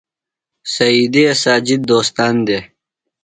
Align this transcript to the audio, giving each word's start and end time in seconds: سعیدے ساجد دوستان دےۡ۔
سعیدے 0.73 1.25
ساجد 1.43 1.81
دوستان 1.91 2.35
دےۡ۔ 2.47 2.63